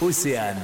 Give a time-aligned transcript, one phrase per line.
[0.00, 0.56] Océane.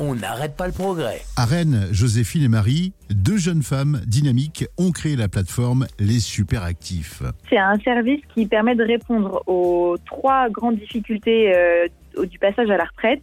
[0.00, 1.20] On n'arrête pas le progrès.
[1.36, 7.22] À Rennes, Joséphine et Marie, deux jeunes femmes dynamiques, ont créé la plateforme Les Superactifs.
[7.48, 11.86] C'est un service qui permet de répondre aux trois grandes difficultés euh,
[12.24, 13.22] du passage à la retraite,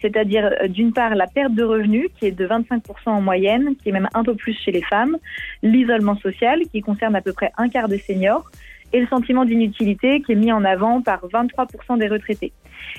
[0.00, 3.88] c'est-à-dire euh, d'une part la perte de revenus qui est de 25% en moyenne, qui
[3.88, 5.16] est même un peu plus chez les femmes,
[5.62, 8.50] l'isolement social qui concerne à peu près un quart des seniors,
[8.92, 12.52] et le sentiment d'inutilité qui est mis en avant par 23% des retraités.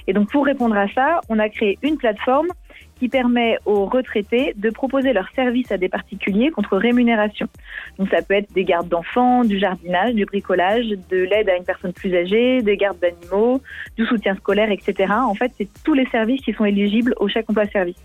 [0.08, 2.48] Et donc pour répondre à ça, on a créé une plateforme
[2.96, 7.48] qui permet aux retraités de proposer leurs services à des particuliers contre rémunération.
[7.98, 11.64] Donc ça peut être des gardes d'enfants, du jardinage, du bricolage, de l'aide à une
[11.64, 13.60] personne plus âgée, des gardes d'animaux,
[13.98, 15.14] du soutien scolaire, etc.
[15.14, 17.98] En fait, c'est tous les services qui sont éligibles au chèque emploi service.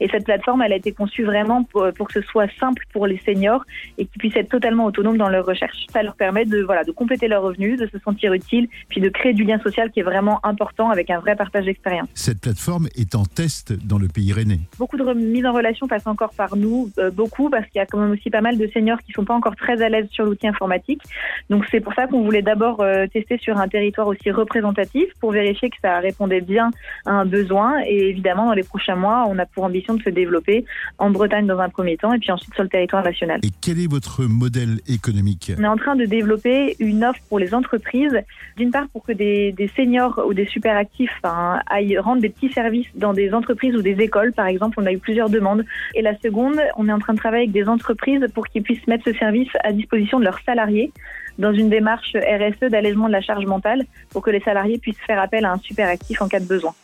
[0.00, 3.18] Et cette plateforme, elle a été conçue vraiment pour, que ce soit simple pour les
[3.18, 3.64] seniors
[3.98, 5.86] et qu'ils puissent être totalement autonomes dans leur recherche.
[5.92, 9.08] Ça leur permet de, voilà, de compléter leurs revenus, de se sentir utile, puis de
[9.08, 12.08] créer du lien social qui est vraiment important avec un vrai partage d'expérience.
[12.14, 14.60] Cette plateforme est en test dans le pays rennais.
[14.78, 17.86] Beaucoup de mise en relation passe encore par nous, euh, beaucoup, parce qu'il y a
[17.86, 20.24] quand même aussi pas mal de seniors qui sont pas encore très à l'aise sur
[20.24, 21.02] l'outil informatique.
[21.48, 25.32] Donc c'est pour ça qu'on voulait d'abord euh, tester sur un territoire aussi représentatif pour
[25.32, 26.70] vérifier que ça répondait bien
[27.06, 27.80] à un besoin.
[27.86, 30.64] Et évidemment, dans les prochains mois, on a pour ambition de se développer
[30.98, 33.40] en Bretagne dans un premier temps et puis ensuite sur le territoire national.
[33.42, 35.52] Et quel est votre modèle économique?
[35.58, 38.18] On est en train de développer une offre pour les entreprises,
[38.56, 42.88] d'une part pour que des, seniors ou des super actifs aillent rendre des petits services
[42.94, 45.64] dans des entreprises ou des écoles, par exemple, on a eu plusieurs demandes.
[45.94, 48.86] Et la seconde, on est en train de travailler avec des entreprises pour qu'ils puissent
[48.86, 50.92] mettre ce service à disposition de leurs salariés
[51.38, 55.20] dans une démarche RSE d'allègement de la charge mentale pour que les salariés puissent faire
[55.20, 56.74] appel à un super actif en cas de besoin.